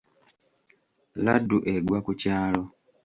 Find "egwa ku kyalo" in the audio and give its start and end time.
1.73-2.63